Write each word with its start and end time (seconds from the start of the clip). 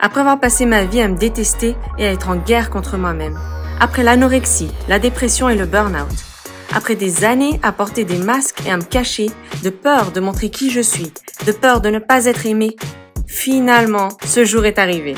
Après 0.00 0.20
avoir 0.20 0.38
passé 0.38 0.64
ma 0.64 0.84
vie 0.84 1.00
à 1.00 1.08
me 1.08 1.16
détester 1.16 1.74
et 1.98 2.06
à 2.06 2.12
être 2.12 2.28
en 2.28 2.36
guerre 2.36 2.70
contre 2.70 2.96
moi-même. 2.96 3.36
Après 3.80 4.04
l'anorexie, 4.04 4.70
la 4.88 5.00
dépression 5.00 5.48
et 5.48 5.56
le 5.56 5.66
burn-out. 5.66 6.14
Après 6.72 6.94
des 6.94 7.24
années 7.24 7.58
à 7.64 7.72
porter 7.72 8.04
des 8.04 8.18
masques 8.18 8.62
et 8.64 8.70
à 8.70 8.76
me 8.76 8.84
cacher, 8.84 9.28
de 9.64 9.70
peur 9.70 10.12
de 10.12 10.20
montrer 10.20 10.50
qui 10.50 10.70
je 10.70 10.80
suis, 10.80 11.12
de 11.46 11.50
peur 11.50 11.80
de 11.80 11.88
ne 11.90 11.98
pas 11.98 12.26
être 12.26 12.46
aimé, 12.46 12.76
finalement, 13.26 14.10
ce 14.24 14.44
jour 14.44 14.66
est 14.66 14.78
arrivé. 14.78 15.16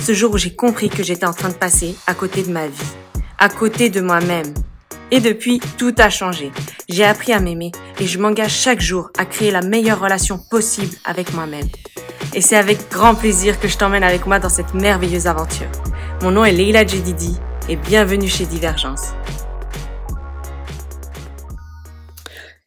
Ce 0.00 0.14
jour 0.14 0.32
où 0.32 0.38
j'ai 0.38 0.56
compris 0.56 0.88
que 0.88 1.02
j'étais 1.02 1.26
en 1.26 1.34
train 1.34 1.50
de 1.50 1.54
passer 1.54 1.94
à 2.06 2.14
côté 2.14 2.42
de 2.42 2.50
ma 2.50 2.68
vie, 2.68 2.92
à 3.38 3.50
côté 3.50 3.90
de 3.90 4.00
moi-même. 4.00 4.54
Et 5.10 5.20
depuis, 5.20 5.60
tout 5.76 5.94
a 5.98 6.08
changé. 6.08 6.52
J'ai 6.88 7.04
appris 7.04 7.34
à 7.34 7.40
m'aimer 7.40 7.70
et 8.00 8.06
je 8.06 8.18
m'engage 8.18 8.54
chaque 8.54 8.80
jour 8.80 9.10
à 9.18 9.26
créer 9.26 9.50
la 9.50 9.60
meilleure 9.60 10.00
relation 10.00 10.38
possible 10.38 10.96
avec 11.04 11.34
moi-même. 11.34 11.68
Et 12.34 12.40
c'est 12.40 12.56
avec 12.56 12.88
grand 12.88 13.14
plaisir 13.14 13.60
que 13.60 13.68
je 13.68 13.76
t'emmène 13.76 14.02
avec 14.02 14.26
moi 14.26 14.38
dans 14.38 14.48
cette 14.48 14.72
merveilleuse 14.72 15.26
aventure. 15.26 15.70
Mon 16.22 16.30
nom 16.30 16.46
est 16.46 16.52
Leila 16.52 16.86
Jedidi 16.86 17.36
et 17.68 17.76
bienvenue 17.76 18.28
chez 18.28 18.46
Divergence. 18.46 19.12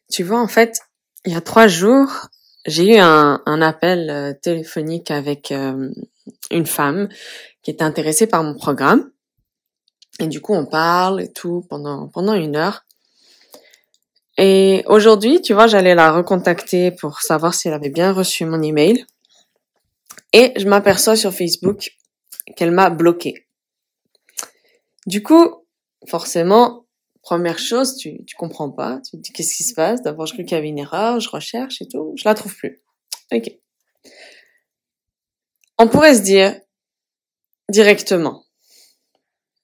Tu 0.08 0.22
vois, 0.22 0.40
en 0.40 0.46
fait, 0.46 0.78
il 1.24 1.32
y 1.32 1.36
a 1.36 1.40
trois 1.40 1.66
jours, 1.66 2.28
j'ai 2.64 2.94
eu 2.94 2.98
un, 2.98 3.40
appel 3.60 4.08
euh, 4.08 4.32
téléphonique 4.40 5.10
avec 5.10 5.50
euh, 5.50 5.90
une 6.52 6.66
femme 6.66 7.08
qui 7.62 7.72
était 7.72 7.82
intéressée 7.82 8.28
par 8.28 8.44
mon 8.44 8.54
programme. 8.54 9.10
Et 10.20 10.28
du 10.28 10.40
coup, 10.40 10.54
on 10.54 10.64
parle 10.64 11.20
et 11.20 11.32
tout 11.32 11.66
pendant, 11.68 12.06
pendant 12.06 12.34
une 12.34 12.54
heure. 12.54 12.86
Et 14.38 14.84
aujourd'hui, 14.86 15.42
tu 15.42 15.54
vois, 15.54 15.66
j'allais 15.66 15.96
la 15.96 16.12
recontacter 16.12 16.92
pour 16.92 17.20
savoir 17.20 17.52
si 17.52 17.66
elle 17.66 17.74
avait 17.74 17.90
bien 17.90 18.12
reçu 18.12 18.44
mon 18.44 18.62
email. 18.62 19.04
Et 20.38 20.52
je 20.54 20.68
m'aperçois 20.68 21.16
sur 21.16 21.32
Facebook 21.32 21.92
qu'elle 22.56 22.70
m'a 22.70 22.90
bloqué. 22.90 23.46
Du 25.06 25.22
coup, 25.22 25.64
forcément, 26.06 26.84
première 27.22 27.58
chose, 27.58 27.96
tu, 27.96 28.22
tu 28.26 28.36
comprends 28.36 28.70
pas. 28.70 29.00
Tu 29.02 29.12
te 29.12 29.16
dis 29.16 29.32
qu'est-ce 29.32 29.56
qui 29.56 29.64
se 29.64 29.72
passe? 29.72 30.02
D'abord, 30.02 30.26
je 30.26 30.34
crois 30.34 30.44
qu'il 30.44 30.54
y 30.54 30.58
avait 30.58 30.68
une 30.68 30.78
erreur, 30.78 31.20
je 31.20 31.30
recherche 31.30 31.80
et 31.80 31.88
tout. 31.88 32.12
Je 32.18 32.28
la 32.28 32.34
trouve 32.34 32.54
plus. 32.54 32.82
Ok. 33.32 33.50
On 35.78 35.88
pourrait 35.88 36.14
se 36.14 36.20
dire 36.20 36.60
directement. 37.70 38.44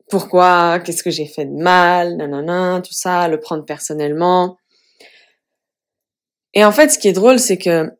Pourquoi? 0.09 0.81
Qu'est-ce 0.81 1.03
que 1.03 1.11
j'ai 1.11 1.27
fait 1.27 1.45
de 1.45 1.63
mal? 1.63 2.17
Nanana, 2.17 2.81
tout 2.81 2.95
ça, 2.95 3.29
le 3.29 3.39
prendre 3.39 3.67
personnellement. 3.67 4.57
Et 6.55 6.65
en 6.65 6.73
fait, 6.73 6.89
ce 6.89 6.99
qui 6.99 7.09
est 7.09 7.13
drôle, 7.13 7.39
c'est 7.39 7.59
que 7.59 7.91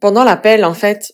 pendant 0.00 0.24
l'appel, 0.24 0.64
en 0.64 0.74
fait, 0.74 1.12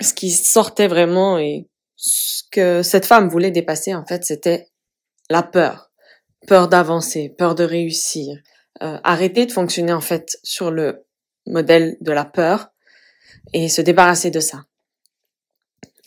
ce 0.00 0.14
qui 0.14 0.30
sortait 0.30 0.88
vraiment 0.88 1.38
et 1.38 1.68
ce 1.96 2.42
que 2.50 2.82
cette 2.82 3.06
femme 3.06 3.28
voulait 3.28 3.50
dépasser, 3.50 3.94
en 3.94 4.04
fait, 4.04 4.24
c'était 4.24 4.68
la 5.30 5.42
peur. 5.42 5.90
Peur 6.46 6.68
d'avancer, 6.68 7.34
peur 7.36 7.54
de 7.54 7.64
réussir. 7.64 8.38
Euh, 8.82 8.98
arrêter 9.02 9.46
de 9.46 9.52
fonctionner, 9.52 9.92
en 9.92 10.00
fait, 10.00 10.38
sur 10.44 10.70
le 10.70 11.04
modèle 11.46 11.96
de 12.00 12.12
la 12.12 12.24
peur 12.24 12.68
et 13.52 13.68
se 13.68 13.80
débarrasser 13.82 14.30
de 14.30 14.40
ça. 14.40 14.64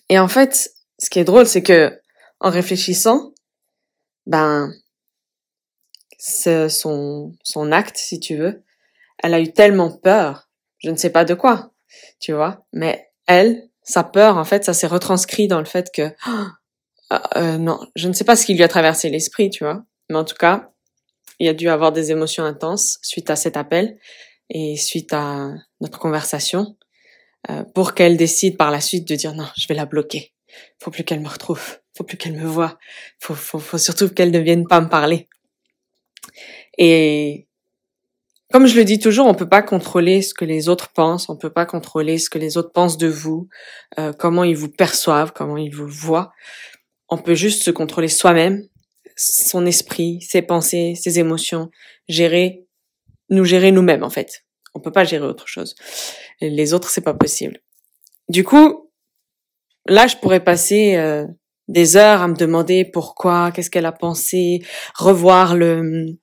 Et 0.09 0.19
en 0.19 0.27
fait, 0.27 0.71
ce 0.99 1.09
qui 1.09 1.19
est 1.19 1.23
drôle, 1.23 1.47
c'est 1.47 1.63
que 1.63 1.99
en 2.39 2.49
réfléchissant, 2.49 3.33
ben, 4.25 4.73
son, 6.17 7.33
son 7.43 7.71
acte, 7.71 7.97
si 7.97 8.19
tu 8.19 8.35
veux, 8.35 8.63
elle 9.23 9.33
a 9.33 9.39
eu 9.39 9.51
tellement 9.51 9.91
peur, 9.91 10.49
je 10.79 10.89
ne 10.89 10.95
sais 10.95 11.09
pas 11.09 11.25
de 11.25 11.33
quoi, 11.33 11.71
tu 12.19 12.33
vois, 12.33 12.65
mais 12.73 13.11
elle, 13.27 13.69
sa 13.83 14.03
peur, 14.03 14.37
en 14.37 14.43
fait, 14.43 14.63
ça 14.63 14.73
s'est 14.73 14.87
retranscrit 14.87 15.47
dans 15.47 15.59
le 15.59 15.65
fait 15.65 15.91
que, 15.93 16.01
euh, 16.03 17.19
euh, 17.35 17.57
non, 17.57 17.79
je 17.95 18.07
ne 18.07 18.13
sais 18.13 18.23
pas 18.23 18.35
ce 18.35 18.45
qui 18.45 18.53
lui 18.53 18.63
a 18.63 18.67
traversé 18.67 19.09
l'esprit, 19.09 19.49
tu 19.49 19.63
vois, 19.63 19.83
mais 20.09 20.17
en 20.17 20.23
tout 20.23 20.35
cas, 20.35 20.71
il 21.39 21.47
a 21.47 21.53
dû 21.53 21.69
avoir 21.69 21.91
des 21.91 22.11
émotions 22.11 22.43
intenses 22.43 22.99
suite 23.01 23.29
à 23.29 23.35
cet 23.35 23.57
appel 23.57 23.97
et 24.49 24.77
suite 24.77 25.11
à 25.13 25.49
notre 25.79 25.97
conversation 25.97 26.77
euh, 27.49 27.63
pour 27.73 27.95
qu'elle 27.95 28.17
décide 28.17 28.57
par 28.57 28.69
la 28.69 28.81
suite 28.81 29.07
de 29.07 29.15
dire 29.15 29.33
non, 29.33 29.47
je 29.57 29.67
vais 29.67 29.73
la 29.73 29.85
bloquer. 29.85 30.33
Faut 30.79 30.91
plus 30.91 31.03
qu'elle 31.03 31.21
me 31.21 31.29
retrouve, 31.29 31.79
faut 31.97 32.03
plus 32.03 32.17
qu'elle 32.17 32.33
me 32.33 32.45
voie, 32.45 32.77
faut, 33.19 33.33
faut, 33.33 33.57
faut 33.59 33.77
surtout 33.77 34.09
qu'elle 34.09 34.31
ne 34.31 34.39
vienne 34.39 34.67
pas 34.67 34.81
me 34.81 34.89
parler. 34.89 35.27
Et 36.77 37.47
comme 38.51 38.67
je 38.67 38.75
le 38.75 38.83
dis 38.83 38.99
toujours, 38.99 39.27
on 39.27 39.33
peut 39.33 39.49
pas 39.49 39.61
contrôler 39.61 40.21
ce 40.21 40.33
que 40.33 40.45
les 40.45 40.69
autres 40.69 40.91
pensent, 40.93 41.29
on 41.29 41.37
peut 41.37 41.49
pas 41.51 41.65
contrôler 41.65 42.17
ce 42.17 42.29
que 42.29 42.37
les 42.37 42.57
autres 42.57 42.71
pensent 42.71 42.97
de 42.97 43.07
vous, 43.07 43.47
euh, 43.97 44.13
comment 44.13 44.43
ils 44.43 44.55
vous 44.55 44.69
perçoivent, 44.69 45.31
comment 45.33 45.57
ils 45.57 45.73
vous 45.73 45.87
voient. 45.87 46.31
On 47.09 47.17
peut 47.17 47.35
juste 47.35 47.63
se 47.63 47.71
contrôler 47.71 48.07
soi-même, 48.07 48.63
son 49.15 49.65
esprit, 49.65 50.21
ses 50.21 50.41
pensées, 50.41 50.95
ses 50.95 51.19
émotions, 51.19 51.69
gérer, 52.07 52.65
nous 53.29 53.45
gérer 53.45 53.71
nous-mêmes 53.71 54.03
en 54.03 54.09
fait. 54.09 54.43
On 54.73 54.79
peut 54.79 54.91
pas 54.91 55.03
gérer 55.03 55.25
autre 55.25 55.47
chose. 55.47 55.75
Les 56.39 56.73
autres, 56.73 56.89
c'est 56.89 57.01
pas 57.01 57.13
possible. 57.13 57.59
Du 58.29 58.43
coup, 58.43 58.89
là, 59.87 60.07
je 60.07 60.15
pourrais 60.17 60.43
passer 60.43 60.95
euh, 60.95 61.25
des 61.67 61.97
heures 61.97 62.21
à 62.21 62.27
me 62.27 62.35
demander 62.35 62.85
pourquoi, 62.85 63.51
qu'est-ce 63.51 63.69
qu'elle 63.69 63.85
a 63.85 63.91
pensé, 63.91 64.63
revoir 64.95 65.55
le 65.55 66.17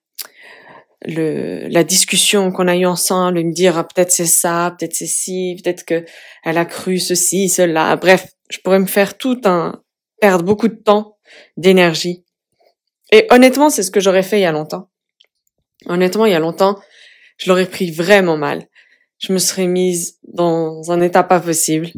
le, 1.06 1.68
la 1.68 1.84
discussion 1.84 2.50
qu'on 2.50 2.68
a 2.68 2.76
eue 2.76 2.86
ensemble 2.86 3.38
et 3.38 3.44
me 3.44 3.52
dire 3.52 3.78
ah, 3.78 3.84
peut-être 3.84 4.10
c'est 4.10 4.26
ça, 4.26 4.74
peut-être 4.78 4.94
c'est 4.94 5.06
ci, 5.06 5.60
peut-être 5.62 5.84
que 5.84 6.04
elle 6.44 6.58
a 6.58 6.64
cru 6.64 6.98
ceci, 6.98 7.48
cela. 7.48 7.96
Bref, 7.96 8.26
je 8.50 8.58
pourrais 8.58 8.80
me 8.80 8.86
faire 8.86 9.16
tout 9.16 9.40
un 9.44 9.82
perdre 10.20 10.44
beaucoup 10.44 10.68
de 10.68 10.74
temps, 10.74 11.16
d'énergie. 11.56 12.24
Et 13.12 13.26
honnêtement, 13.30 13.70
c'est 13.70 13.82
ce 13.82 13.90
que 13.90 14.00
j'aurais 14.00 14.22
fait 14.22 14.38
il 14.38 14.42
y 14.42 14.46
a 14.46 14.52
longtemps. 14.52 14.90
Honnêtement, 15.86 16.26
il 16.26 16.32
y 16.32 16.36
a 16.36 16.40
longtemps, 16.40 16.78
je 17.38 17.48
l'aurais 17.48 17.66
pris 17.66 17.90
vraiment 17.90 18.36
mal. 18.36 18.66
Je 19.18 19.32
me 19.32 19.38
serais 19.38 19.66
mise 19.66 20.18
dans 20.24 20.90
un 20.90 21.00
état 21.00 21.22
pas 21.22 21.40
possible. 21.40 21.90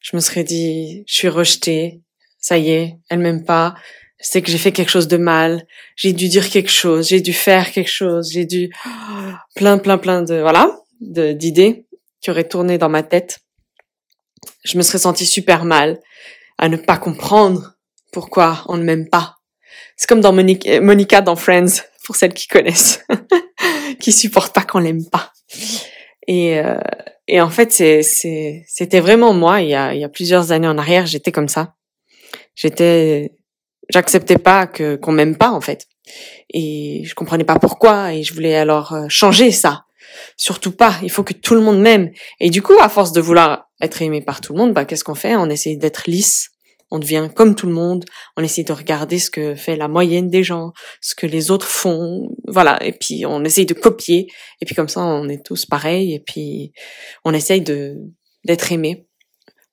Je 0.00 0.16
me 0.16 0.20
serais 0.20 0.44
dit, 0.44 1.04
je 1.06 1.14
suis 1.14 1.28
rejetée. 1.28 2.02
Ça 2.38 2.58
y 2.58 2.70
est, 2.70 2.98
elle 3.08 3.18
m'aime 3.18 3.44
pas 3.44 3.74
c'est 4.20 4.42
que 4.42 4.50
j'ai 4.50 4.58
fait 4.58 4.72
quelque 4.72 4.90
chose 4.90 5.08
de 5.08 5.16
mal, 5.16 5.66
j'ai 5.96 6.12
dû 6.12 6.28
dire 6.28 6.48
quelque 6.48 6.70
chose, 6.70 7.08
j'ai 7.08 7.20
dû 7.20 7.32
faire 7.32 7.70
quelque 7.70 7.90
chose, 7.90 8.30
j'ai 8.32 8.44
dû 8.44 8.70
plein 9.54 9.78
plein 9.78 9.98
plein 9.98 10.22
de 10.22 10.40
voilà, 10.40 10.76
d'idées 11.00 11.86
qui 12.20 12.30
auraient 12.30 12.48
tourné 12.48 12.78
dans 12.78 12.88
ma 12.88 13.02
tête. 13.02 13.40
Je 14.64 14.76
me 14.76 14.82
serais 14.82 14.98
sentie 14.98 15.26
super 15.26 15.64
mal 15.64 16.00
à 16.58 16.68
ne 16.68 16.76
pas 16.76 16.96
comprendre 16.96 17.74
pourquoi 18.12 18.64
on 18.66 18.76
ne 18.76 18.82
m'aime 18.82 19.08
pas. 19.08 19.36
C'est 19.96 20.08
comme 20.08 20.20
dans 20.20 20.32
Monica, 20.32 20.80
Monica 20.80 21.20
dans 21.20 21.36
Friends 21.36 21.82
pour 22.04 22.16
celles 22.16 22.34
qui 22.34 22.48
connaissent, 22.48 23.04
qui 24.00 24.12
supportent 24.12 24.54
pas 24.54 24.62
qu'on 24.62 24.78
l'aime 24.80 25.08
pas. 25.08 25.32
Et 26.26 26.58
euh, 26.58 26.78
et 27.28 27.40
en 27.40 27.50
fait 27.50 27.72
c'est 27.72 28.64
c'était 28.66 29.00
vraiment 29.00 29.32
moi 29.32 29.60
il 29.62 29.68
y 29.68 29.74
a 29.74 29.94
il 29.94 30.00
y 30.00 30.04
a 30.04 30.08
plusieurs 30.08 30.52
années 30.52 30.68
en 30.68 30.78
arrière 30.78 31.06
j'étais 31.06 31.32
comme 31.32 31.48
ça. 31.48 31.74
J'étais 32.54 33.37
j'acceptais 33.88 34.38
pas 34.38 34.66
que 34.66 34.96
qu'on 34.96 35.12
m'aime 35.12 35.36
pas 35.36 35.50
en 35.50 35.60
fait. 35.60 35.86
Et 36.50 37.02
je 37.04 37.14
comprenais 37.14 37.44
pas 37.44 37.58
pourquoi 37.58 38.14
et 38.14 38.22
je 38.22 38.34
voulais 38.34 38.56
alors 38.56 38.92
euh, 38.92 39.06
changer 39.08 39.50
ça. 39.50 39.84
Surtout 40.36 40.72
pas 40.72 40.94
il 41.02 41.10
faut 41.10 41.24
que 41.24 41.34
tout 41.34 41.54
le 41.54 41.60
monde 41.60 41.80
m'aime. 41.80 42.10
Et 42.40 42.50
du 42.50 42.62
coup 42.62 42.76
à 42.80 42.88
force 42.88 43.12
de 43.12 43.20
vouloir 43.20 43.68
être 43.80 44.02
aimé 44.02 44.22
par 44.22 44.40
tout 44.40 44.52
le 44.52 44.58
monde 44.58 44.72
bah 44.72 44.84
qu'est-ce 44.84 45.04
qu'on 45.04 45.14
fait? 45.14 45.36
On 45.36 45.50
essaie 45.50 45.76
d'être 45.76 46.04
lisse. 46.06 46.50
On 46.90 46.98
devient 46.98 47.28
comme 47.34 47.54
tout 47.54 47.66
le 47.66 47.74
monde. 47.74 48.06
On 48.38 48.42
essaie 48.42 48.62
de 48.62 48.72
regarder 48.72 49.18
ce 49.18 49.30
que 49.30 49.54
fait 49.54 49.76
la 49.76 49.88
moyenne 49.88 50.30
des 50.30 50.42
gens 50.42 50.72
ce 51.02 51.14
que 51.14 51.26
les 51.26 51.50
autres 51.50 51.68
font. 51.68 52.30
Voilà. 52.46 52.82
Et 52.82 52.92
puis 52.92 53.26
on 53.26 53.44
essaye 53.44 53.66
de 53.66 53.74
copier. 53.74 54.28
Et 54.60 54.66
puis 54.66 54.74
comme 54.74 54.88
ça 54.88 55.00
on 55.00 55.28
est 55.28 55.44
tous 55.44 55.66
pareils. 55.66 56.14
Et 56.14 56.20
puis 56.20 56.72
on 57.24 57.34
essaye 57.34 57.60
de 57.60 57.96
d'être 58.44 58.72
aimé 58.72 59.07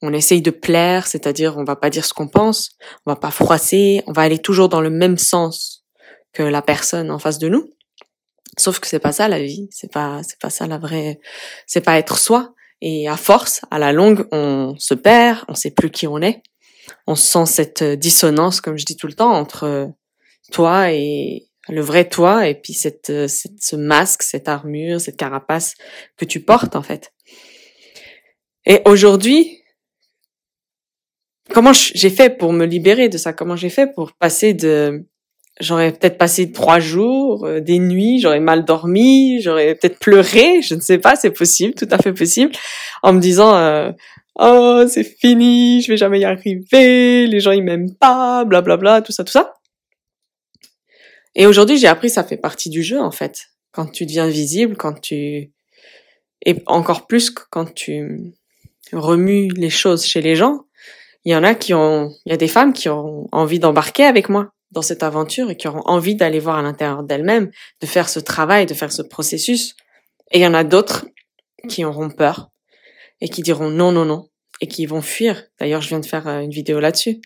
on 0.05 0.13
essaye 0.13 0.41
de 0.41 0.51
plaire, 0.51 1.07
c'est-à-dire 1.07 1.57
on 1.57 1.63
va 1.63 1.75
pas 1.75 1.89
dire 1.89 2.05
ce 2.05 2.13
qu'on 2.13 2.27
pense, 2.27 2.71
on 3.05 3.11
va 3.11 3.15
pas 3.15 3.31
froisser, 3.31 4.03
on 4.07 4.11
va 4.11 4.21
aller 4.21 4.39
toujours 4.39 4.69
dans 4.69 4.81
le 4.81 4.89
même 4.89 5.17
sens 5.17 5.83
que 6.33 6.43
la 6.43 6.61
personne 6.61 7.11
en 7.11 7.19
face 7.19 7.39
de 7.39 7.49
nous. 7.49 7.69
Sauf 8.57 8.79
que 8.79 8.87
c'est 8.87 8.99
pas 8.99 9.11
ça 9.11 9.27
la 9.27 9.39
vie, 9.39 9.67
c'est 9.71 9.91
pas 9.91 10.21
c'est 10.23 10.39
pas 10.39 10.49
ça 10.49 10.67
la 10.67 10.77
vraie, 10.77 11.19
c'est 11.65 11.81
pas 11.81 11.97
être 11.97 12.17
soi. 12.17 12.53
Et 12.81 13.07
à 13.07 13.17
force, 13.17 13.61
à 13.71 13.79
la 13.79 13.93
longue, 13.93 14.27
on 14.31 14.75
se 14.77 14.93
perd, 14.93 15.39
on 15.47 15.55
sait 15.55 15.71
plus 15.71 15.89
qui 15.89 16.07
on 16.07 16.21
est. 16.21 16.43
On 17.07 17.15
sent 17.15 17.45
cette 17.47 17.83
dissonance, 17.83 18.61
comme 18.61 18.77
je 18.77 18.85
dis 18.85 18.95
tout 18.97 19.07
le 19.07 19.13
temps, 19.13 19.33
entre 19.33 19.89
toi 20.51 20.91
et 20.91 21.47
le 21.67 21.81
vrai 21.81 22.07
toi, 22.07 22.47
et 22.47 22.53
puis 22.53 22.73
cette, 22.73 23.27
cette 23.27 23.61
ce 23.61 23.75
masque, 23.75 24.21
cette 24.21 24.47
armure, 24.47 25.01
cette 25.01 25.17
carapace 25.17 25.73
que 26.15 26.25
tu 26.25 26.41
portes 26.41 26.75
en 26.75 26.83
fait. 26.83 27.11
Et 28.65 28.81
aujourd'hui, 28.85 29.61
comment 31.53 31.73
j'ai 31.73 32.09
fait 32.09 32.29
pour 32.29 32.53
me 32.53 32.65
libérer 32.65 33.09
de 33.09 33.17
ça? 33.17 33.33
Comment 33.33 33.55
j'ai 33.55 33.69
fait 33.69 33.93
pour 33.93 34.13
passer 34.13 34.53
de 34.53 35.05
J'aurais 35.61 35.93
peut-être 35.93 36.17
passé 36.17 36.51
trois 36.51 36.79
jours, 36.79 37.45
euh, 37.45 37.61
des 37.61 37.79
nuits, 37.79 38.19
j'aurais 38.19 38.41
mal 38.41 38.65
dormi, 38.65 39.39
j'aurais 39.41 39.75
peut-être 39.75 39.99
pleuré, 39.99 40.61
je 40.61 40.75
ne 40.75 40.81
sais 40.81 40.97
pas, 40.97 41.15
c'est 41.15 41.31
possible, 41.31 41.73
tout 41.73 41.87
à 41.91 41.97
fait 41.97 42.11
possible, 42.11 42.51
en 43.03 43.13
me 43.13 43.21
disant 43.21 43.55
euh, 43.55 43.91
oh 44.37 44.83
c'est 44.89 45.05
fini, 45.05 45.81
je 45.81 45.93
vais 45.93 45.97
jamais 45.97 46.19
y 46.19 46.25
arriver, 46.25 47.25
les 47.25 47.39
gens 47.39 47.51
ils 47.51 47.63
m'aiment 47.63 47.95
pas, 47.95 48.43
blablabla, 48.43 48.77
bla, 48.77 48.91
bla, 48.97 49.01
tout 49.01 49.13
ça, 49.13 49.23
tout 49.23 49.31
ça. 49.31 49.53
Et 51.35 51.47
aujourd'hui 51.47 51.77
j'ai 51.77 51.87
appris 51.87 52.09
ça 52.09 52.25
fait 52.25 52.37
partie 52.37 52.69
du 52.69 52.83
jeu 52.83 52.99
en 52.99 53.11
fait. 53.11 53.45
Quand 53.71 53.85
tu 53.85 54.05
deviens 54.05 54.27
visible, 54.27 54.75
quand 54.75 54.99
tu 54.99 55.53
et 56.45 56.63
encore 56.65 57.07
plus 57.07 57.29
quand 57.29 57.73
tu 57.73 58.33
remues 58.91 59.47
les 59.55 59.69
choses 59.69 60.05
chez 60.05 60.19
les 60.19 60.35
gens, 60.35 60.64
il 61.25 61.31
y 61.31 61.35
en 61.35 61.43
a 61.43 61.55
qui 61.55 61.73
ont, 61.73 62.11
il 62.25 62.31
y 62.31 62.33
a 62.33 62.37
des 62.37 62.47
femmes 62.47 62.71
qui 62.71 62.87
ont 62.87 63.27
envie 63.31 63.59
d'embarquer 63.59 64.05
avec 64.05 64.29
moi 64.29 64.51
dans 64.71 64.83
cette 64.83 65.03
aventure 65.03 65.49
et 65.49 65.57
qui 65.57 65.67
auront 65.67 65.81
envie 65.85 66.15
d'aller 66.15 66.39
voir 66.39 66.57
à 66.57 66.61
l'intérieur 66.61 67.03
d'elles-mêmes, 67.03 67.49
de 67.81 67.87
faire 67.87 68.09
ce 68.09 68.19
travail, 68.19 68.65
de 68.65 68.73
faire 68.73 68.91
ce 68.91 69.01
processus. 69.01 69.75
Et 70.31 70.39
il 70.39 70.41
y 70.41 70.47
en 70.47 70.53
a 70.53 70.63
d'autres 70.63 71.07
qui 71.67 71.83
auront 71.83 72.09
peur 72.09 72.51
et 73.21 73.29
qui 73.29 73.41
diront 73.41 73.69
non, 73.69 73.91
non, 73.91 74.05
non, 74.05 74.29
et 74.61 74.67
qui 74.67 74.85
vont 74.85 75.01
fuir. 75.01 75.45
D'ailleurs, 75.59 75.81
je 75.81 75.89
viens 75.89 75.99
de 75.99 76.05
faire 76.05 76.27
euh, 76.27 76.39
une 76.41 76.51
vidéo 76.51 76.79
là-dessus. 76.79 77.21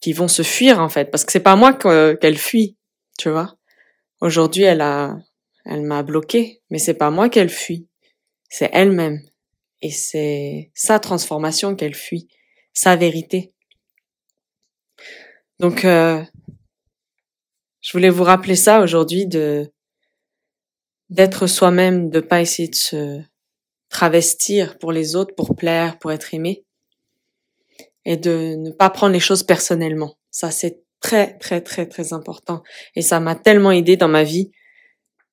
Qui 0.00 0.12
vont 0.12 0.28
se 0.28 0.42
fuir, 0.42 0.78
en 0.80 0.90
fait, 0.90 1.10
parce 1.10 1.24
que 1.24 1.32
c'est 1.32 1.40
pas 1.40 1.56
moi 1.56 1.72
qu'elle 1.72 2.36
fuit, 2.36 2.76
tu 3.18 3.30
vois. 3.30 3.56
Aujourd'hui, 4.20 4.62
elle 4.62 4.82
a, 4.82 5.16
elle 5.64 5.82
m'a 5.82 6.02
bloqué, 6.02 6.60
mais 6.70 6.78
c'est 6.78 6.94
pas 6.94 7.10
moi 7.10 7.30
qu'elle 7.30 7.48
fuit. 7.48 7.88
C'est 8.50 8.70
elle-même. 8.72 9.20
Et 9.80 9.90
c'est 9.90 10.70
sa 10.74 10.98
transformation 10.98 11.74
qu'elle 11.74 11.94
fuit, 11.94 12.28
sa 12.76 12.94
vérité. 12.94 13.52
Donc, 15.58 15.84
euh, 15.84 16.22
je 17.80 17.92
voulais 17.92 18.10
vous 18.10 18.22
rappeler 18.22 18.54
ça 18.54 18.80
aujourd'hui 18.80 19.26
de 19.26 19.72
d'être 21.08 21.46
soi-même, 21.46 22.10
de 22.10 22.20
pas 22.20 22.40
essayer 22.40 22.68
de 22.68 22.74
se 22.74 23.20
travestir 23.88 24.76
pour 24.78 24.90
les 24.90 25.14
autres, 25.14 25.34
pour 25.36 25.54
plaire, 25.54 25.98
pour 25.98 26.10
être 26.10 26.34
aimé, 26.34 26.64
et 28.04 28.16
de 28.16 28.56
ne 28.56 28.70
pas 28.72 28.90
prendre 28.90 29.12
les 29.12 29.20
choses 29.20 29.44
personnellement. 29.44 30.18
Ça, 30.30 30.50
c'est 30.50 30.82
très, 31.00 31.38
très, 31.38 31.60
très, 31.60 31.86
très 31.86 32.12
important. 32.12 32.62
Et 32.96 33.02
ça 33.02 33.20
m'a 33.20 33.36
tellement 33.36 33.70
aidé 33.70 33.96
dans 33.96 34.08
ma 34.08 34.24
vie 34.24 34.50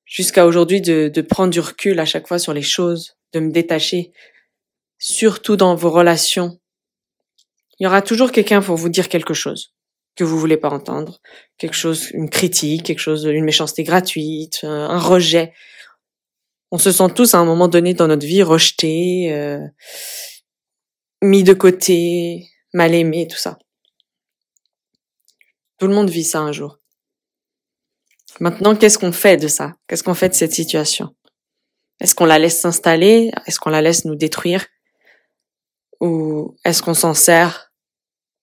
jusqu'à 0.04 0.46
aujourd'hui 0.46 0.80
de, 0.80 1.08
de 1.08 1.20
prendre 1.22 1.52
du 1.52 1.60
recul 1.60 1.98
à 1.98 2.04
chaque 2.04 2.28
fois 2.28 2.38
sur 2.38 2.54
les 2.54 2.62
choses, 2.62 3.16
de 3.32 3.40
me 3.40 3.50
détacher, 3.50 4.12
surtout 4.98 5.56
dans 5.56 5.74
vos 5.74 5.90
relations. 5.90 6.60
Il 7.78 7.84
y 7.84 7.86
aura 7.86 8.02
toujours 8.02 8.32
quelqu'un 8.32 8.62
pour 8.62 8.76
vous 8.76 8.88
dire 8.88 9.08
quelque 9.08 9.34
chose 9.34 9.74
que 10.16 10.24
vous 10.24 10.38
voulez 10.38 10.56
pas 10.56 10.70
entendre, 10.70 11.20
quelque 11.58 11.74
chose, 11.74 12.10
une 12.12 12.30
critique, 12.30 12.84
quelque 12.84 13.00
chose, 13.00 13.24
une 13.24 13.44
méchanceté 13.44 13.82
gratuite, 13.82 14.60
un 14.62 14.98
rejet. 14.98 15.52
On 16.70 16.78
se 16.78 16.92
sent 16.92 17.08
tous 17.14 17.34
à 17.34 17.38
un 17.38 17.44
moment 17.44 17.68
donné 17.68 17.94
dans 17.94 18.06
notre 18.06 18.26
vie 18.26 18.42
rejetés, 18.42 19.32
euh, 19.32 19.58
mis 21.22 21.42
de 21.42 21.52
côté, 21.52 22.48
mal 22.72 22.94
aimés, 22.94 23.26
tout 23.28 23.38
ça. 23.38 23.58
Tout 25.78 25.88
le 25.88 25.94
monde 25.94 26.10
vit 26.10 26.24
ça 26.24 26.40
un 26.40 26.52
jour. 26.52 26.78
Maintenant, 28.40 28.74
qu'est-ce 28.74 28.98
qu'on 28.98 29.12
fait 29.12 29.36
de 29.36 29.48
ça? 29.48 29.74
Qu'est-ce 29.88 30.02
qu'on 30.02 30.14
fait 30.14 30.28
de 30.28 30.34
cette 30.34 30.52
situation? 30.52 31.14
Est-ce 32.00 32.14
qu'on 32.14 32.24
la 32.24 32.38
laisse 32.38 32.60
s'installer? 32.60 33.30
Est-ce 33.46 33.60
qu'on 33.60 33.70
la 33.70 33.82
laisse 33.82 34.04
nous 34.04 34.16
détruire? 34.16 34.66
Ou 36.00 36.56
est-ce 36.64 36.82
qu'on 36.82 36.94
s'en 36.94 37.14
sert 37.14 37.72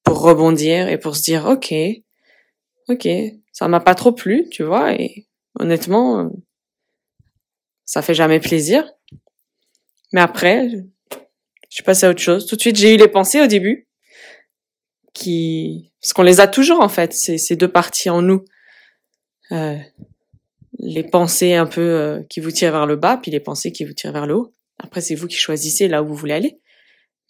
pour 0.04 0.22
rebondir 0.22 0.88
et 0.90 0.98
pour 0.98 1.16
se 1.16 1.24
dire 1.24 1.46
ok, 1.46 1.74
ok, 2.90 3.08
ça 3.52 3.68
m'a 3.68 3.80
pas 3.80 3.96
trop 3.96 4.12
plu, 4.12 4.48
tu 4.50 4.64
vois, 4.64 4.94
et 4.94 5.28
honnêtement, 5.60 6.32
ça 7.86 8.02
fait 8.02 8.14
jamais 8.14 8.40
plaisir. 8.40 8.90
Mais 10.14 10.22
après, 10.22 10.70
je 10.70 11.76
suis 11.76 11.84
passée 11.84 12.06
à 12.06 12.10
autre 12.10 12.22
chose. 12.22 12.46
Tout 12.48 12.56
de 12.56 12.62
suite, 12.62 12.76
j'ai 12.76 12.94
eu 12.94 12.98
les 12.98 13.08
pensées 13.08 13.42
au 13.42 13.48
début, 13.48 13.88
qui, 15.14 15.92
parce 16.02 16.14
qu'on 16.14 16.24
les 16.24 16.40
a 16.40 16.48
toujours 16.48 16.82
en 16.82 16.90
fait, 16.90 17.14
ces, 17.14 17.38
ces 17.38 17.56
deux 17.56 17.72
parties 17.72 18.10
en 18.10 18.22
nous. 18.22 18.44
Euh, 19.52 19.78
les 20.80 21.04
pensées 21.04 21.54
un 21.54 21.68
peu 21.68 21.82
euh, 21.82 22.24
qui 22.30 22.40
vous 22.40 22.52
tirent 22.52 22.72
vers 22.72 22.86
le 22.86 22.96
bas, 22.96 23.18
puis 23.22 23.32
les 23.32 23.40
pensées 23.40 23.72
qui 23.72 23.86
vous 23.86 23.94
tirent 23.94 24.14
vers 24.14 24.26
le 24.26 24.36
haut. 24.36 24.54
Après, 24.80 25.02
c'est 25.02 25.16
vous 25.16 25.28
qui 25.28 25.38
choisissez 25.38 25.88
là 25.88 26.02
où 26.02 26.08
vous 26.08 26.16
voulez 26.16 26.34
aller. 26.34 26.60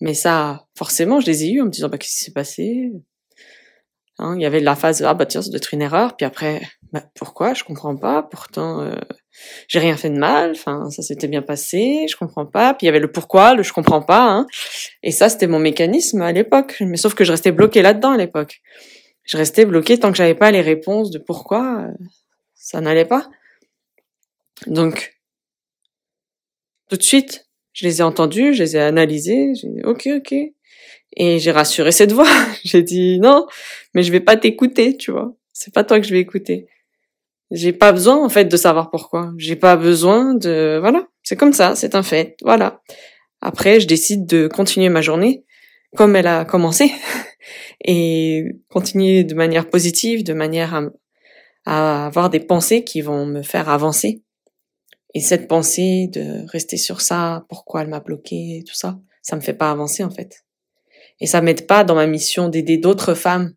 Mais 0.01 0.15
ça, 0.15 0.65
forcément, 0.75 1.19
je 1.19 1.27
les 1.27 1.45
ai 1.45 1.51
eus 1.51 1.61
en 1.61 1.65
me 1.65 1.69
disant, 1.69 1.87
bah, 1.87 1.97
qu'est-ce 1.97 2.17
qui 2.17 2.25
s'est 2.25 2.33
passé? 2.33 2.91
Hein, 4.17 4.35
Il 4.35 4.41
y 4.41 4.45
avait 4.45 4.59
la 4.59 4.75
phase, 4.75 5.03
ah 5.03 5.13
bah 5.13 5.25
tiens, 5.25 5.41
ça 5.41 5.49
doit 5.49 5.57
être 5.57 5.73
une 5.73 5.81
erreur. 5.81 6.17
Puis 6.17 6.25
après, 6.25 6.61
bah, 6.91 7.03
pourquoi? 7.15 7.53
Je 7.53 7.63
comprends 7.63 7.95
pas. 7.95 8.23
Pourtant, 8.23 8.81
euh, 8.81 8.95
j'ai 9.67 9.79
rien 9.79 9.95
fait 9.95 10.09
de 10.09 10.17
mal. 10.17 10.51
Enfin, 10.51 10.89
ça 10.89 11.03
s'était 11.03 11.27
bien 11.27 11.43
passé. 11.43 12.07
Je 12.09 12.17
comprends 12.17 12.47
pas. 12.47 12.73
Puis 12.73 12.85
il 12.85 12.87
y 12.87 12.89
avait 12.89 12.99
le 12.99 13.11
pourquoi, 13.11 13.53
le 13.53 13.63
je 13.63 13.73
comprends 13.73 14.01
pas. 14.01 14.23
Hein. 14.23 14.47
Et 15.03 15.11
ça, 15.11 15.29
c'était 15.29 15.47
mon 15.47 15.59
mécanisme 15.59 16.21
à 16.21 16.31
l'époque. 16.31 16.77
Mais 16.81 16.97
sauf 16.97 17.13
que 17.13 17.23
je 17.23 17.31
restais 17.31 17.51
bloquée 17.51 17.81
là-dedans 17.83 18.11
à 18.11 18.17
l'époque. 18.17 18.61
Je 19.23 19.37
restais 19.37 19.65
bloquée 19.65 19.99
tant 19.99 20.11
que 20.11 20.17
j'avais 20.17 20.35
pas 20.35 20.51
les 20.51 20.61
réponses 20.61 21.11
de 21.11 21.19
pourquoi. 21.19 21.83
Euh, 21.83 22.05
ça 22.55 22.81
n'allait 22.81 23.05
pas. 23.05 23.29
Donc, 24.67 25.15
tout 26.89 26.97
de 26.97 27.03
suite, 27.03 27.47
je 27.73 27.85
les 27.85 27.99
ai 27.99 28.03
entendus, 28.03 28.53
je 28.53 28.63
les 28.63 28.75
ai 28.75 28.81
analysés, 28.81 29.53
j'ai 29.55 29.67
dit 29.67 29.81
ok, 29.83 30.09
ok. 30.17 30.33
Et 31.17 31.39
j'ai 31.39 31.51
rassuré 31.51 31.91
cette 31.91 32.11
voix. 32.11 32.27
j'ai 32.63 32.83
dit 32.83 33.19
non, 33.19 33.47
mais 33.93 34.03
je 34.03 34.11
vais 34.11 34.19
pas 34.19 34.37
t'écouter, 34.37 34.97
tu 34.97 35.11
vois. 35.11 35.33
C'est 35.53 35.73
pas 35.73 35.83
toi 35.83 35.99
que 35.99 36.07
je 36.07 36.13
vais 36.13 36.19
écouter. 36.19 36.67
J'ai 37.51 37.73
pas 37.73 37.91
besoin, 37.91 38.23
en 38.23 38.29
fait, 38.29 38.45
de 38.45 38.57
savoir 38.57 38.89
pourquoi. 38.89 39.33
J'ai 39.37 39.57
pas 39.57 39.75
besoin 39.75 40.35
de, 40.35 40.77
voilà. 40.79 41.07
C'est 41.21 41.35
comme 41.35 41.51
ça, 41.51 41.75
c'est 41.75 41.95
un 41.95 42.03
fait. 42.03 42.37
Voilà. 42.41 42.81
Après, 43.41 43.79
je 43.81 43.87
décide 43.87 44.25
de 44.25 44.47
continuer 44.47 44.89
ma 44.89 45.01
journée 45.01 45.43
comme 45.97 46.15
elle 46.15 46.27
a 46.27 46.45
commencé 46.45 46.91
et 47.85 48.45
continuer 48.69 49.25
de 49.25 49.35
manière 49.35 49.69
positive, 49.69 50.23
de 50.23 50.33
manière 50.33 50.73
à, 50.73 50.83
à 51.65 52.05
avoir 52.05 52.29
des 52.29 52.39
pensées 52.39 52.85
qui 52.85 53.01
vont 53.01 53.25
me 53.25 53.41
faire 53.41 53.67
avancer 53.67 54.23
et 55.13 55.19
cette 55.19 55.47
pensée 55.47 56.09
de 56.11 56.45
rester 56.47 56.77
sur 56.77 57.01
ça, 57.01 57.45
pourquoi 57.49 57.81
elle 57.81 57.89
m'a 57.89 57.99
bloqué, 57.99 58.63
tout 58.67 58.75
ça, 58.75 58.99
ça 59.21 59.35
me 59.35 59.41
fait 59.41 59.53
pas 59.53 59.71
avancer 59.71 60.03
en 60.03 60.09
fait. 60.09 60.45
Et 61.19 61.27
ça 61.27 61.41
m'aide 61.41 61.67
pas 61.67 61.83
dans 61.83 61.95
ma 61.95 62.07
mission 62.07 62.49
d'aider 62.49 62.77
d'autres 62.77 63.13
femmes, 63.13 63.53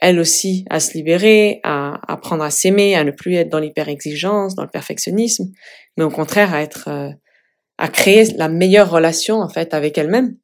elles 0.00 0.18
aussi, 0.18 0.64
à 0.70 0.80
se 0.80 0.94
libérer, 0.94 1.60
à 1.62 2.00
apprendre 2.10 2.42
à 2.42 2.50
s'aimer, 2.50 2.96
à 2.96 3.04
ne 3.04 3.10
plus 3.10 3.34
être 3.34 3.50
dans 3.50 3.58
l'hyper-exigence, 3.58 4.54
dans 4.54 4.62
le 4.62 4.70
perfectionnisme, 4.70 5.50
mais 5.96 6.04
au 6.04 6.10
contraire 6.10 6.54
à 6.54 6.62
être, 6.62 6.88
euh, 6.88 7.10
à 7.76 7.88
créer 7.88 8.24
la 8.32 8.48
meilleure 8.48 8.90
relation 8.90 9.40
en 9.40 9.48
fait 9.48 9.74
avec 9.74 9.98
elles-mêmes. 9.98 10.36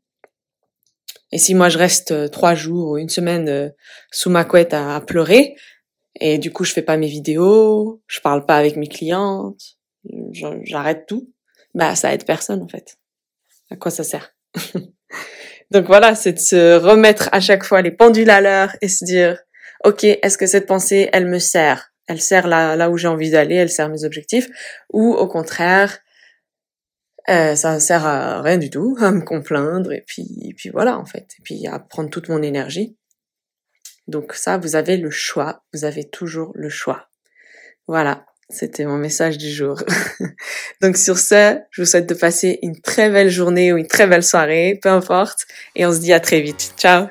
Et 1.33 1.39
si 1.39 1.55
moi 1.55 1.71
je 1.71 1.79
reste 1.79 2.13
euh, 2.13 2.29
trois 2.29 2.55
jours 2.55 2.93
ou 2.93 2.99
une 2.99 3.09
semaine 3.09 3.49
euh, 3.49 3.69
sous 4.13 4.31
ma 4.31 4.45
couette 4.45 4.75
à, 4.75 4.97
à 4.97 5.01
pleurer, 5.01 5.55
et 6.21 6.39
du 6.39 6.53
coup 6.53 6.65
je 6.65 6.73
fais 6.73 6.83
pas 6.83 6.99
mes 6.99 7.09
vidéos, 7.09 8.03
je 8.07 8.21
parle 8.21 8.45
pas 8.45 8.59
avec 8.59 8.77
mes 8.77 8.89
clientes, 8.89 9.77
j'arrête 10.33 11.07
tout, 11.07 11.33
bah 11.75 11.95
ça 11.95 12.13
aide 12.13 12.25
personne 12.25 12.63
en 12.63 12.69
fait. 12.69 12.99
À 13.71 13.77
quoi 13.77 13.91
ça 13.91 14.05
sert? 14.05 14.35
Donc 15.71 15.87
voilà, 15.87 16.15
c'est 16.15 16.33
de 16.33 16.39
se 16.39 16.77
remettre 16.77 17.29
à 17.33 17.41
chaque 17.41 17.65
fois 17.65 17.83
les 17.83 17.91
pendules 17.91 18.31
à 18.31 18.41
l'heure 18.41 18.77
et 18.81 18.89
se 18.89 19.05
dire, 19.05 19.39
ok, 19.85 20.05
est-ce 20.05 20.39
que 20.39 20.47
cette 20.47 20.67
pensée, 20.67 21.09
elle 21.13 21.27
me 21.27 21.39
sert? 21.39 21.93
Elle 22.07 22.21
sert 22.21 22.47
là, 22.47 22.77
là 22.77 22.89
où 22.89 22.97
j'ai 22.97 23.09
envie 23.09 23.31
d'aller, 23.31 23.57
elle 23.57 23.71
sert 23.71 23.89
mes 23.89 24.05
objectifs, 24.05 24.49
ou 24.93 25.13
au 25.13 25.27
contraire, 25.27 25.99
euh, 27.29 27.57
ça 27.57 27.81
sert 27.81 28.07
à 28.07 28.41
rien 28.43 28.59
du 28.59 28.71
tout, 28.71 28.97
à 29.01 29.11
me 29.11 29.23
complaindre 29.23 29.93
et 29.93 30.05
puis, 30.07 30.29
et 30.43 30.55
puis 30.55 30.69
voilà 30.69 30.97
en 30.97 31.05
fait, 31.05 31.27
et 31.39 31.43
puis 31.43 31.67
à 31.67 31.81
prendre 31.81 32.11
toute 32.11 32.29
mon 32.29 32.43
énergie. 32.43 32.97
Donc 34.07 34.35
ça, 34.35 34.59
vous 34.59 34.77
avez 34.77 34.97
le 34.97 35.11
choix, 35.11 35.65
vous 35.73 35.85
avez 35.85 36.09
toujours 36.09 36.53
le 36.55 36.69
choix. 36.69 37.09
Voilà. 37.89 38.27
C'était 38.49 38.85
mon 38.85 38.97
message 38.97 39.38
du 39.38 39.50
jour. 39.50 39.83
Donc 40.81 40.97
sur 40.97 41.19
ce, 41.19 41.59
je 41.71 41.83
vous 41.83 41.87
souhaite 41.87 42.09
de 42.09 42.15
passer 42.15 42.59
une 42.62 42.81
très 42.81 43.11
belle 43.11 43.31
journée 43.31 43.73
ou 43.73 43.76
une 43.76 43.88
très 43.88 44.07
belle 44.07 44.23
soirée, 44.23 44.79
peu 44.81 44.88
importe, 44.88 45.47
et 45.75 45.85
on 45.85 45.93
se 45.93 45.99
dit 45.99 46.12
à 46.12 46.21
très 46.21 46.41
vite. 46.41 46.75
Ciao 46.79 47.07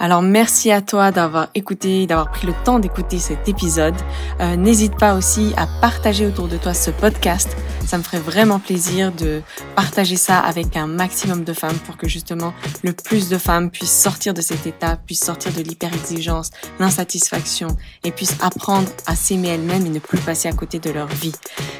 alors 0.00 0.22
merci 0.22 0.70
à 0.70 0.80
toi 0.80 1.10
d'avoir 1.10 1.48
écouté, 1.54 2.06
d'avoir 2.06 2.30
pris 2.30 2.46
le 2.46 2.54
temps 2.64 2.78
d'écouter 2.78 3.18
cet 3.18 3.48
épisode. 3.48 3.96
Euh, 4.40 4.54
n'hésite 4.54 4.96
pas 4.96 5.14
aussi 5.14 5.52
à 5.56 5.66
partager 5.80 6.26
autour 6.26 6.46
de 6.46 6.56
toi 6.56 6.72
ce 6.72 6.90
podcast. 6.90 7.56
Ça 7.84 7.96
me 7.96 8.02
ferait 8.02 8.20
vraiment 8.20 8.58
plaisir 8.58 9.12
de 9.12 9.40
partager 9.74 10.16
ça 10.16 10.38
avec 10.38 10.76
un 10.76 10.86
maximum 10.86 11.42
de 11.42 11.54
femmes 11.54 11.78
pour 11.86 11.96
que 11.96 12.06
justement 12.06 12.52
le 12.84 12.92
plus 12.92 13.30
de 13.30 13.38
femmes 13.38 13.70
puissent 13.70 13.98
sortir 13.98 14.34
de 14.34 14.42
cet 14.42 14.66
état, 14.66 14.96
puissent 14.96 15.24
sortir 15.24 15.52
de 15.54 15.62
l'hyper-exigence, 15.62 16.50
l'insatisfaction 16.78 17.68
et 18.04 18.12
puissent 18.12 18.36
apprendre 18.42 18.90
à 19.06 19.16
s'aimer 19.16 19.48
elles-mêmes 19.48 19.86
et 19.86 19.90
ne 19.90 20.00
plus 20.00 20.18
passer 20.18 20.48
à 20.48 20.52
côté 20.52 20.78
de 20.78 20.90
leur 20.90 21.08
vie. 21.08 21.32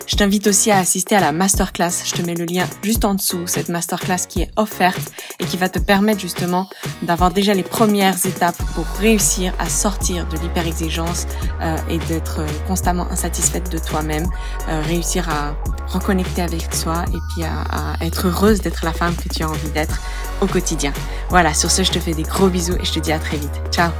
Je 0.07 0.17
t'invite 0.17 0.47
aussi 0.47 0.71
à 0.71 0.79
assister 0.79 1.15
à 1.15 1.21
la 1.21 1.33
masterclass. 1.33 1.91
Je 2.07 2.15
te 2.15 2.23
mets 2.23 2.35
le 2.35 2.47
lien 2.47 2.65
juste 2.83 3.05
en 3.05 3.15
dessous, 3.15 3.47
cette 3.47 3.69
masterclass 3.69 4.27
qui 4.27 4.41
est 4.41 4.51
offerte 4.57 5.13
et 5.39 5.45
qui 5.45 5.59
va 5.59 5.69
te 5.69 5.79
permettre 5.79 6.21
justement 6.21 6.71
d'avoir 7.03 7.31
déjà 7.31 7.53
les 7.53 7.63
premières 7.63 8.08
premières 8.09 8.27
étapes 8.27 8.57
pour 8.75 8.87
réussir 8.99 9.53
à 9.59 9.69
sortir 9.69 10.27
de 10.29 10.39
l'hyper-exigence 10.39 11.27
euh, 11.61 11.77
et 11.91 11.99
d'être 11.99 12.41
constamment 12.67 13.07
insatisfaite 13.11 13.71
de 13.71 13.79
toi-même, 13.79 14.27
euh, 14.69 14.81
réussir 14.83 15.29
à 15.29 15.55
reconnecter 15.89 16.43
avec 16.43 16.75
soi 16.75 17.05
et 17.09 17.19
puis 17.35 17.45
à 17.45 18.05
être 18.05 18.29
heureuse 18.29 18.61
d'être 18.61 18.85
la 18.85 18.93
femme 18.93 19.15
que 19.17 19.29
tu 19.29 19.43
as 19.43 19.49
envie 19.49 19.71
d'être 19.71 20.01
au 20.41 20.47
quotidien. 20.47 20.93
Voilà, 21.29 21.55
sur 21.55 21.71
ce, 21.71 21.83
je 21.83 21.91
te 21.91 21.99
fais 21.99 22.15
des 22.15 22.23
gros 22.23 22.49
bisous 22.49 22.77
et 22.81 22.85
je 22.85 22.93
te 22.93 23.01
dis 23.01 23.13
à 23.13 23.19
très 23.19 23.37
vite. 23.37 23.61
Ciao 23.71 23.91